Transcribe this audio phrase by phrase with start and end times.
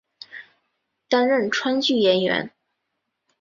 [1.07, 2.49] 担任川剧演员。